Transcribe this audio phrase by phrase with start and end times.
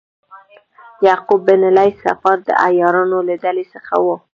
[1.07, 4.07] یعقوب بن لیث صفار د عیارانو له ډلې څخه و.